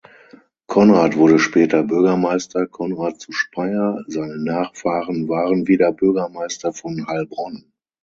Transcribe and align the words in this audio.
Konrad 0.65 1.15
wurde 1.15 1.37
später 1.37 1.83
Bürgermeister 1.83 2.65
Konrad 2.65 3.19
zu 3.21 3.31
Speyer, 3.33 4.03
seine 4.07 4.39
Nachfahren 4.43 5.29
waren 5.29 5.67
wieder 5.67 5.91
Bürgermeister 5.91 6.73
von 6.73 7.05
Heilbronn. 7.05 7.71